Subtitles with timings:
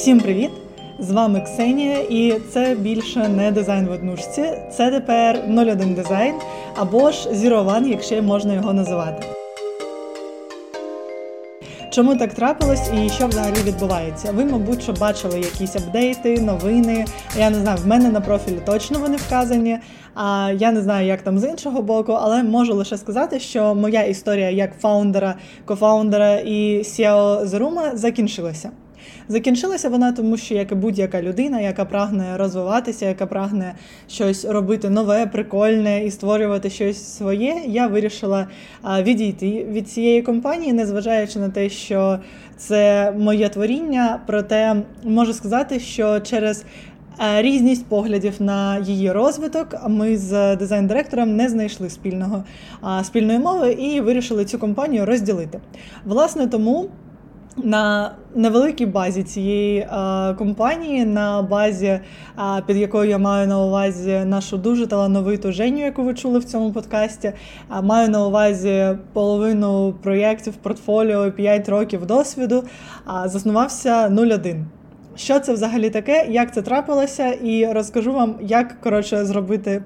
[0.00, 0.50] Всім привіт!
[0.98, 4.44] З вами Ксенія, і це більше не дизайн в однушці.
[4.76, 6.34] Це тепер 01 дизайн
[6.76, 9.26] або ж Zero One, якщо можна його називати.
[11.90, 14.32] Чому так трапилось і що взагалі відбувається?
[14.32, 17.04] Ви, мабуть, що бачили якісь апдейти, новини.
[17.38, 19.78] Я не знаю, в мене на профілі точно вони вказані.
[20.14, 24.02] А я не знаю, як там з іншого боку, але можу лише сказати, що моя
[24.02, 28.70] історія як фаундера, кофаундера і CEO Zeruma закінчилася.
[29.28, 33.74] Закінчилася вона, тому що як і будь-яка людина, яка прагне розвиватися, яка прагне
[34.08, 38.46] щось робити нове, прикольне і створювати щось своє, я вирішила
[39.02, 42.18] відійти від цієї компанії, незважаючи на те, що
[42.56, 44.20] це моє творіння.
[44.26, 46.64] Проте можу сказати, що через
[47.38, 49.76] Різність поглядів на її розвиток.
[49.88, 52.44] Ми з дизайн-директором не знайшли спільного
[53.02, 55.60] спільної мови і вирішили цю компанію розділити.
[56.04, 56.88] Власне, тому
[57.56, 59.88] на невеликій базі цієї е,
[60.34, 62.00] компанії, на базі, е,
[62.66, 66.72] під якою я маю на увазі нашу дуже талановиту Женю, яку ви чули в цьому
[66.72, 67.28] подкасті.
[67.28, 72.64] Е, маю на увазі половину проєктів портфоліо 5 років досвіду.
[73.24, 74.66] Е, заснувався 01.
[75.16, 79.82] Що це взагалі таке, як це трапилося, і розкажу вам, як коротше зробити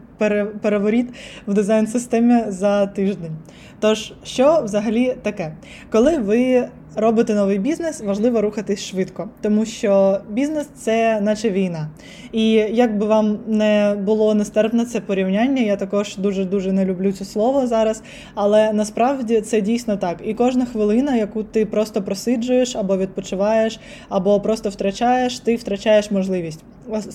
[0.62, 1.14] переворіт
[1.46, 3.36] в дизайн-системі за тиждень.
[3.80, 5.55] Тож, що взагалі таке?
[5.91, 11.89] Коли ви робите новий бізнес, важливо рухатись швидко, тому що бізнес це наче війна.
[12.33, 17.12] І як би вам не було нестерпне це порівняння, я також дуже дуже не люблю
[17.12, 18.03] це слово зараз.
[18.34, 20.17] Але насправді це дійсно так.
[20.25, 26.64] І кожна хвилина, яку ти просто просиджуєш або відпочиваєш, або просто втрачаєш, ти втрачаєш можливість.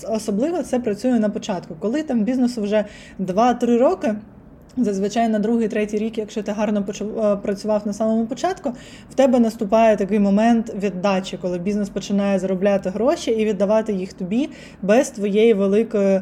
[0.08, 2.84] Особливо це працює на початку, коли там бізнесу вже
[3.20, 4.14] 2-3 роки.
[4.76, 8.72] Зазвичай на другий, третій рік, якщо ти гарно е, працював на самому початку,
[9.10, 14.48] в тебе наступає такий момент віддачі, коли бізнес починає заробляти гроші і віддавати їх тобі
[14.82, 16.20] без твоєї великої,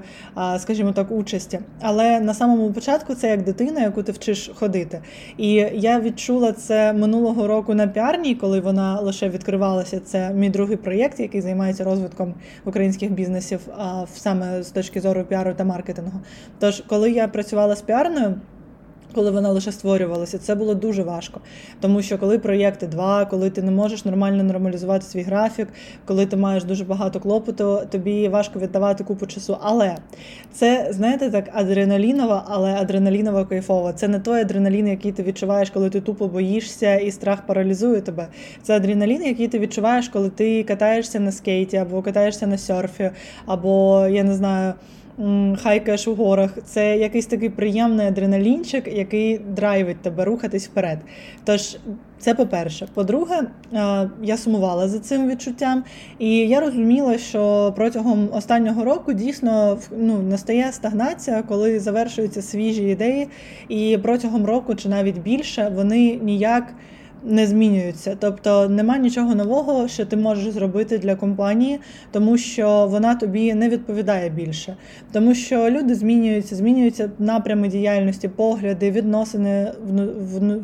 [0.59, 1.59] скажімо так, участі.
[1.81, 5.01] Але на самому початку це як дитина, яку ти вчиш ходити.
[5.37, 10.01] І я відчула це минулого року на піарні, коли вона лише відкривалася.
[10.01, 13.61] Це мій другий проєкт, який займається розвитком українських бізнесів,
[14.15, 16.21] саме з точки зору піару та маркетингу.
[16.59, 18.35] Тож, коли я працювала з піарною
[19.15, 21.41] коли вона лише створювалася, це було дуже важко.
[21.81, 25.69] Тому що коли проєкти два, коли ти не можеш нормально нормалізувати свій графік,
[26.05, 29.57] коли ти маєш дуже багато клопоту, тобі важко віддавати купу часу.
[29.61, 29.97] Але
[30.53, 33.93] це, знаєте, так адреналінова, але адреналінова кайфова.
[33.93, 38.29] Це не той адреналін, який ти відчуваєш, коли ти тупо боїшся і страх паралізує тебе.
[38.63, 43.11] Це адреналін, який ти відчуваєш, коли ти катаєшся на скейті, або катаєшся на серфі,
[43.47, 44.75] або я не знаю
[45.63, 46.59] хайкаєш у горах.
[46.65, 50.99] Це якийсь такий приємний адреналінчик, який драйвить тебе рухатись вперед.
[51.45, 51.77] Тож,
[52.19, 52.89] це по-перше.
[52.95, 53.43] По-друге,
[54.23, 55.85] я сумувала за цим відчуттям,
[56.19, 63.29] і я розуміла, що протягом останнього року дійсно ну, настає стагнація, коли завершуються свіжі ідеї,
[63.69, 66.75] і протягом року чи навіть більше вони ніяк
[67.25, 68.17] не змінюються.
[68.21, 71.81] Тобто нема нічого нового, що ти можеш зробити для компанії,
[72.13, 74.77] тому що вона тобі не відповідає більше.
[75.13, 79.73] Тому що люди змінюються, змінюються напрями діяльності, погляди, відносини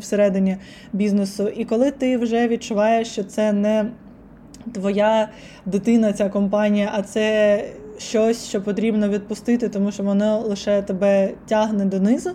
[0.00, 0.56] всередині
[0.92, 1.48] бізнесу.
[1.48, 3.86] І коли ти вже відчуваєш, що це не
[4.72, 5.28] твоя
[5.66, 7.64] дитина, ця компанія, а це
[7.98, 12.30] щось, що потрібно відпустити, тому що воно лише тебе тягне донизу.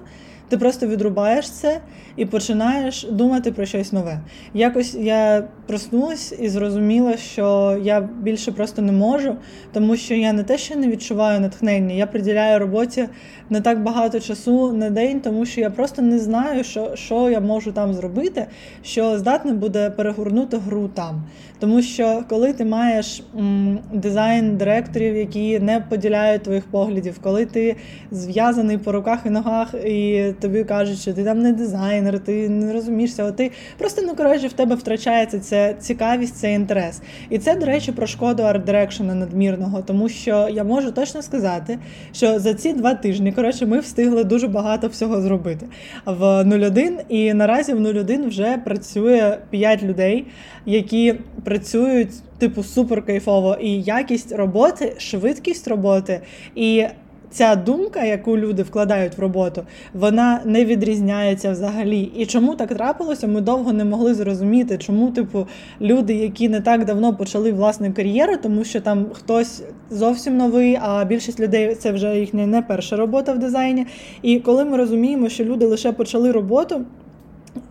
[0.49, 1.79] Ти просто відрубаєш це
[2.15, 4.19] і починаєш думати про щось нове.
[4.53, 9.35] Якось я проснулась і зрозуміла, що я більше просто не можу,
[9.73, 13.05] тому що я не те, що не відчуваю натхнення, я приділяю роботі
[13.49, 17.39] не так багато часу на день, тому що я просто не знаю, що що я
[17.39, 18.45] можу там зробити,
[18.83, 21.23] що здатне буде перегорнути гру там.
[21.59, 27.75] Тому що коли ти маєш м, дизайн директорів, які не поділяють твоїх поглядів, коли ти
[28.11, 32.73] зв'язаний по руках і ногах, і тобі кажуть, що ти там не дизайнер, ти не
[32.73, 37.01] розумієшся, от ти просто ну коротше в тебе втрачається ця цікавість, цей інтерес.
[37.29, 41.79] І це, до речі, про шкоду арт-дирекшена надмірного, тому що я можу точно сказати,
[42.11, 45.65] що за ці два тижні коротше ми встигли дуже багато всього зробити
[46.05, 50.25] в 01, і наразі в 01 вже працює 5 людей,
[50.65, 56.21] які працюють типу супер кайфово, і якість роботи, швидкість роботи
[56.55, 56.85] і
[57.31, 62.01] ця думка, яку люди вкладають в роботу, вона не відрізняється взагалі.
[62.01, 63.27] І чому так трапилося?
[63.27, 65.47] Ми довго не могли зрозуміти, чому, типу,
[65.81, 71.05] люди, які не так давно почали власну кар'єру, тому що там хтось зовсім новий, а
[71.05, 73.85] більшість людей це вже їхня не перша робота в дизайні.
[74.21, 76.85] І коли ми розуміємо, що люди лише почали роботу.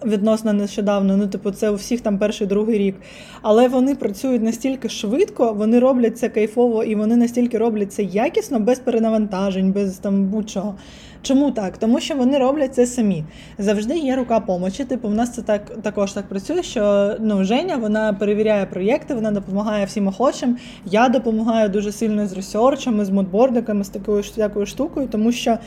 [0.05, 1.17] Відносно нещодавно.
[1.17, 2.97] Ну, типу, це у всіх там перший другий рік.
[3.43, 8.61] Але вони працюють настільки швидко, вони роблять це кайфово і вони настільки роблять це якісно,
[8.61, 10.75] без перенавантажень, без там будь-чого.
[11.23, 11.79] Чому так?
[11.79, 13.25] Тому що вони роблять це самі.
[13.59, 14.85] Завжди є рука помочі.
[14.85, 19.31] Типу, в нас це так також так працює, що ну, Женя вона перевіряє проєкти, вона
[19.31, 20.57] допомагає всім охочим.
[20.85, 25.59] Я допомагаю дуже сильно з ресерчами, з модбордиками, з такою всякою штукою, тому що.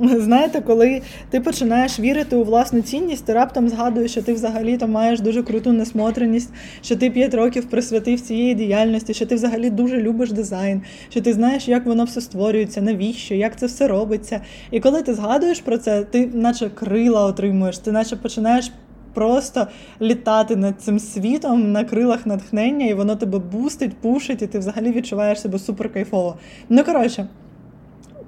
[0.00, 5.20] Знаєте, коли ти починаєш вірити у власну цінність, ти раптом згадуєш, що ти взагалі-то маєш
[5.20, 6.52] дуже круту насмотреність,
[6.82, 11.32] що ти п'ять років присвятив цієї діяльності, що ти взагалі дуже любиш дизайн, що ти
[11.32, 14.40] знаєш, як воно все створюється, навіщо, як це все робиться.
[14.70, 18.72] І коли ти згадуєш про це, ти наче крила отримуєш, ти наче починаєш.
[19.14, 19.66] Просто
[20.00, 24.92] літати над цим світом на крилах натхнення, і воно тебе бустить, пушить, і ти взагалі
[24.92, 26.36] відчуваєш себе супер кайфово.
[26.68, 27.28] Ну коротше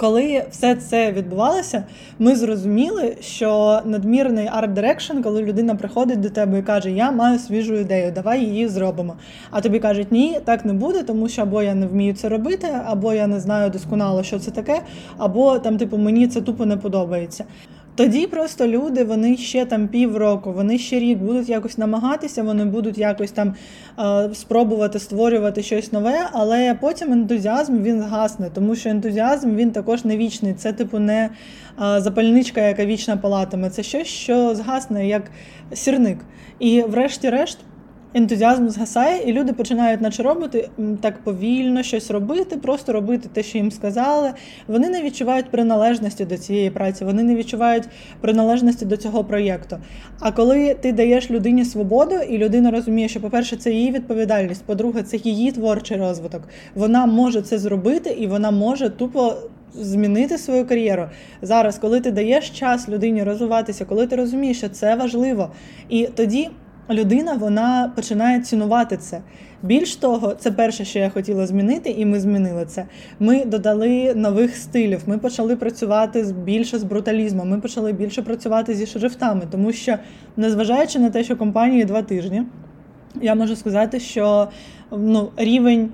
[0.00, 1.84] коли все це відбувалося,
[2.18, 7.74] ми зрозуміли, що надмірний арт-дирекшн, коли людина приходить до тебе і каже, я маю свіжу
[7.74, 9.14] ідею, давай її зробимо.
[9.50, 12.68] А тобі кажуть, ні, так не буде, тому що або я не вмію це робити,
[12.84, 14.80] або я не знаю досконало, що це таке,
[15.18, 17.44] або там, типу, мені це тупо не подобається.
[17.94, 22.98] Тоді просто люди, вони ще там півроку, вони ще рік будуть якось намагатися, вони будуть
[22.98, 23.54] якось там
[23.98, 30.04] е, спробувати створювати щось нове, але потім ентузіазм він згасне, тому що ентузіазм він також
[30.04, 30.54] не вічний.
[30.54, 31.30] Це, типу, не
[31.82, 33.70] е, запальничка, яка вічна палатиме.
[33.70, 35.22] Це щось, що згасне як
[35.72, 36.18] сірник.
[36.58, 37.58] І, врешті-решт
[38.14, 40.68] ентузіазм згасає, і люди починають наче робити
[41.00, 44.32] так повільно щось робити, просто робити те, що їм сказали.
[44.68, 47.84] Вони не відчувають приналежності до цієї праці, вони не відчувають
[48.20, 49.78] приналежності до цього проєкту.
[50.20, 55.02] А коли ти даєш людині свободу, і людина розуміє, що, по-перше, це її відповідальність, по-друге,
[55.02, 56.42] це її творчий розвиток.
[56.74, 59.34] Вона може це зробити і вона може тупо.
[59.74, 61.04] Змінити свою кар'єру
[61.42, 65.50] зараз, коли ти даєш час людині розвиватися, коли ти розумієш, що це важливо,
[65.88, 66.48] і тоді
[66.90, 69.20] людина вона починає цінувати це.
[69.62, 72.84] Більш того, це перше, що я хотіла змінити, і ми змінили це.
[73.18, 75.02] Ми додали нових стилів.
[75.06, 77.48] Ми почали працювати більше з бруталізмом.
[77.48, 79.96] Ми почали більше працювати зі шрифтами, тому що,
[80.36, 82.42] незважаючи на те, що компанії два тижні,
[83.22, 84.48] я можу сказати, що
[84.90, 85.90] ну, рівень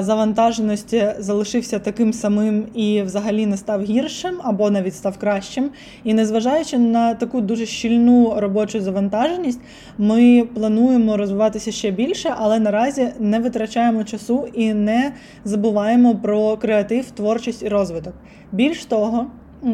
[0.00, 5.70] завантаженості залишився таким самим і взагалі не став гіршим або навіть став кращим.
[6.04, 9.60] І незважаючи на таку дуже щільну робочу завантаженість,
[9.98, 15.12] ми плануємо розвиватися ще більше, але наразі не витрачаємо часу і не
[15.44, 18.14] забуваємо про креатив, творчість і розвиток.
[18.52, 19.26] Більш того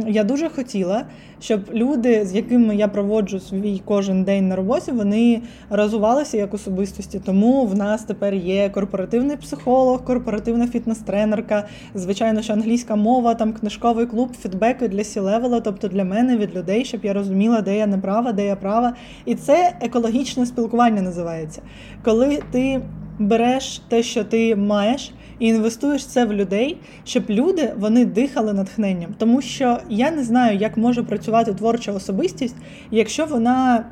[0.07, 1.05] я дуже хотіла,
[1.41, 7.21] щоб люди, з якими я проводжу свій кожен день на роботі, вони розвивалися як особистості.
[7.25, 11.65] Тому в нас тепер є корпоративний психолог, корпоративна фітнес-тренерка,
[11.95, 16.57] звичайно, що англійська мова, там книжковий клуб, фідбеки для C-level а, тобто для мене від
[16.57, 18.95] людей, щоб я розуміла, де я не права, де я права.
[19.25, 21.63] І це екологічне спілкування називається.
[22.05, 22.81] Коли ти
[23.19, 29.15] береш те, що ти маєш і інвестуєш це в людей, щоб люди вони дихали натхненням.
[29.19, 32.57] Тому що я не знаю, як може працювати творча особистість,
[32.91, 33.85] якщо вона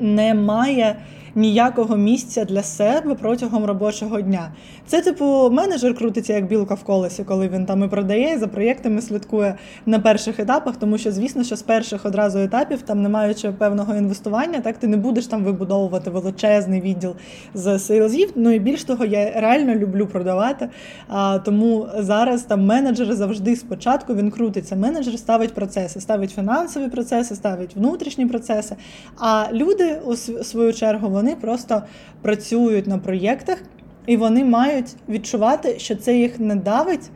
[0.00, 0.96] не має
[1.34, 4.52] ніякого місця для себе протягом робочого дня.
[4.86, 8.46] Це, типу, менеджер крутиться як білка в колесі, коли він там і продає, і за
[8.46, 9.54] проєктами слідкує
[9.86, 13.96] на перших етапах, тому що, звісно, що з перших одразу етапів, там не маючи певного
[13.96, 17.14] інвестування, так ти не будеш там вибудовувати величезний відділ
[17.54, 18.32] з сейлзів.
[18.34, 20.68] Ну і більш того, я реально люблю продавати.
[21.08, 24.76] А, Тому зараз там менеджер завжди спочатку він крутиться.
[24.76, 28.76] Менеджер ставить процеси, ставить фінансові процеси, ставить внутрішні процеси.
[29.18, 31.82] А люди у свою чергу вони просто
[32.22, 33.58] працюють на проєктах,
[34.06, 37.10] і вони мають відчувати, що це їх не давить,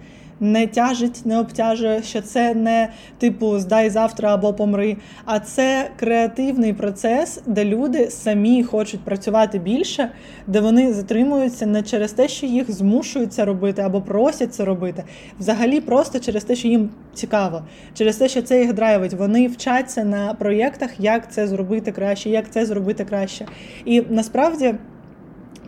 [0.44, 4.96] не тяжить, не обтяжує, що це не типу здай завтра або помри.
[5.24, 10.10] А це креативний процес, де люди самі хочуть працювати більше,
[10.46, 15.04] де вони затримуються не через те, що їх змушують це робити або просять це робити.
[15.38, 17.62] Взагалі, просто через те, що їм цікаво,
[17.94, 19.14] через те, що це їх драйвить.
[19.14, 23.46] Вони вчаться на проєктах, як це зробити краще, як це зробити краще.
[23.84, 24.74] І насправді.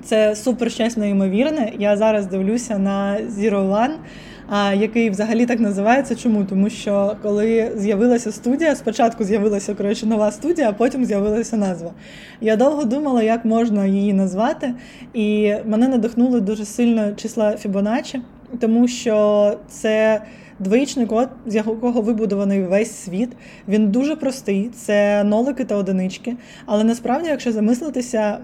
[0.06, 1.72] Це супер щось неймовірне.
[1.78, 3.94] Я зараз дивлюся на Zero One,
[4.74, 6.14] який взагалі так називається.
[6.14, 6.44] Чому?
[6.44, 11.90] Тому що коли з'явилася студія, спочатку з'явилася коротше, нова студія, а потім з'явилася назва.
[12.40, 14.74] Я довго думала, як можна її назвати,
[15.14, 18.20] і мене надихнули дуже сильно числа Фібоначчі,
[18.60, 20.22] тому що це.
[20.58, 23.28] Двоїчний код, з якого вибудований весь світ,
[23.68, 26.36] він дуже простий, це нолики та одинички.
[26.66, 28.38] Але насправді, якщо замислитися,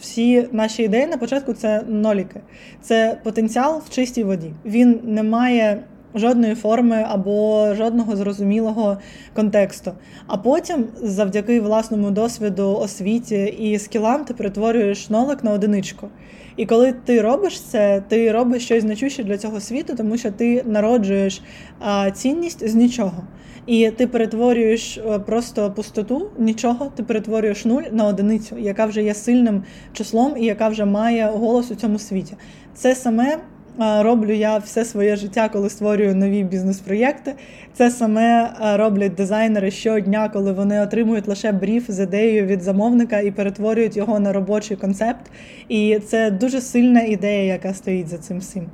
[0.00, 2.40] всі наші ідеї на початку це ноліки.
[2.82, 4.52] Це потенціал в чистій воді.
[4.64, 5.82] Він не має
[6.14, 8.98] жодної форми або жодного зрозумілого
[9.34, 9.92] контексту.
[10.26, 16.08] А потім, завдяки власному досвіду, освіті і скілам, ти перетворюєш нолик на одиничку.
[16.56, 20.62] І коли ти робиш це, ти робиш щось значуще для цього світу, тому що ти
[20.66, 21.42] народжуєш
[21.80, 23.22] а, цінність з нічого.
[23.68, 29.14] І ти перетворюєш е, просто пустоту, нічого, ти перетворюєш нуль на одиницю, яка вже є
[29.14, 32.34] сильним числом і яка вже має голос у цьому світі.
[32.74, 33.38] Це саме
[33.78, 37.34] роблю я все своє життя, коли створюю нові бізнес-проєкти.
[37.74, 43.30] Це саме роблять дизайнери щодня, коли вони отримують лише бріф з ідеєю від замовника і
[43.30, 45.30] перетворюють його на робочий концепт.
[45.68, 48.66] І це дуже сильна ідея, яка стоїть за цим всім.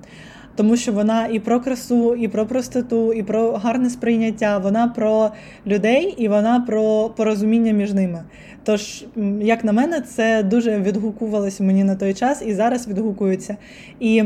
[0.57, 4.59] Тому що вона і про красу, і про простоту, і про гарне сприйняття.
[4.59, 5.31] Вона про
[5.67, 8.25] людей і вона про порозуміння між ними.
[8.65, 9.05] Тож,
[9.41, 13.57] як на мене, це дуже відгукувалося мені на той час і зараз відгукується.
[14.01, 14.25] І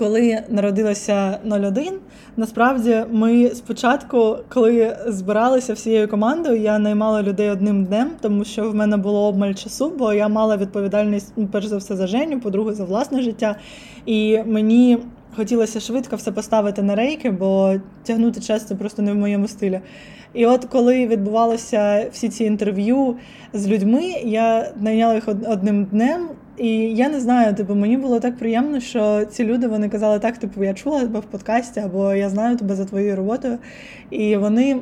[0.00, 1.92] коли народилася 01,
[2.36, 8.74] насправді ми спочатку, коли збиралися всією командою, я наймала людей одним днем, тому що в
[8.74, 12.72] мене було обмаль часу, бо я мала відповідальність ну, перш за все за Женю, по-друге,
[12.72, 13.56] за власне життя.
[14.06, 14.98] І мені
[15.36, 19.80] хотілося швидко все поставити на рейки, бо тягнути час це просто не в моєму стилі.
[20.34, 23.16] І от коли відбувалися всі ці інтерв'ю
[23.52, 26.28] з людьми, я найняла їх одним днем.
[26.58, 30.38] І я не знаю, типу, мені було так приємно, що ці люди вони казали, так,
[30.38, 33.58] типу, я чула тебе в подкасті, або я знаю тебе за твоєю роботою.
[34.10, 34.76] І вони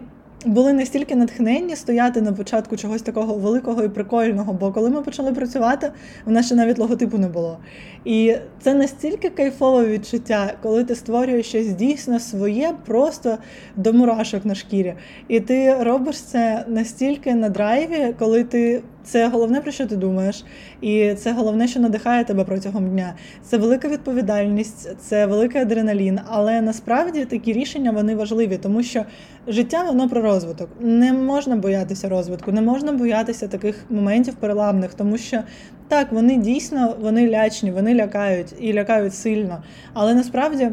[0.47, 4.53] були настільки натхненні стояти на початку чогось такого великого і прикольного.
[4.53, 5.93] Бо коли ми почали працювати,
[6.27, 7.59] в нас ще навіть логотипу не було.
[8.05, 13.39] І це настільки кайфове відчуття, коли ти створюєш щось дійсно своє, просто
[13.77, 14.95] до мурашок на шкірі.
[15.29, 18.83] І ти робиш це настільки на драйві, коли ти.
[19.09, 20.45] Це головне, про що ти думаєш,
[20.81, 23.15] і це головне, що надихає тебе протягом дня.
[23.43, 26.21] Це велика відповідальність, це великий адреналін.
[26.29, 29.05] Але насправді такі рішення вони важливі, тому що
[29.47, 30.69] життя воно про розвиток.
[30.81, 35.39] Не можна боятися розвитку, не можна боятися таких моментів переламних, тому що
[35.89, 39.63] так, вони дійсно вони лячні, вони лякають і лякають сильно.
[39.95, 40.71] Але насправді.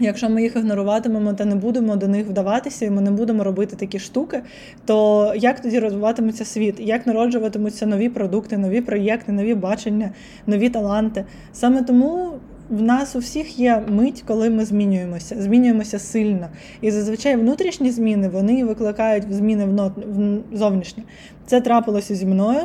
[0.00, 3.76] Якщо ми їх ігноруватимемо та не будемо до них вдаватися, і ми не будемо робити
[3.76, 4.42] такі штуки,
[4.86, 6.80] то як тоді розвиватиметься світ?
[6.80, 10.10] Як народжуватимуться нові продукти, нові проєкти, нові бачення,
[10.46, 11.24] нові таланти?
[11.52, 12.32] Саме тому
[12.70, 16.48] в нас у всіх є мить, коли ми змінюємося, змінюємося сильно.
[16.80, 21.04] І зазвичай внутрішні зміни вони викликають зміни в зовнішні.
[21.46, 22.60] Це трапилося зі мною.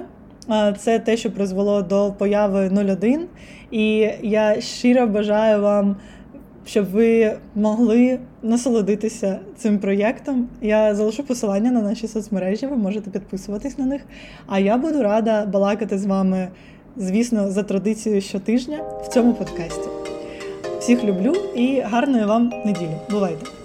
[0.78, 3.28] Це те, що призвело до появи 01.
[3.72, 5.96] І я щиро бажаю вам
[6.66, 10.48] щоб ви могли насолодитися цим проєктом.
[10.62, 14.02] Я залишу посилання на наші соцмережі, ви можете підписуватись на них.
[14.48, 16.48] А я буду рада балакати з вами,
[16.98, 19.90] звісно, за традицією щотижня в цьому подкасті.
[20.80, 22.98] Всіх люблю і гарної вам неділі.
[23.12, 23.65] Бувайте!